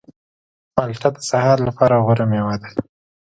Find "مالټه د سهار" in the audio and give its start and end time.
0.75-1.57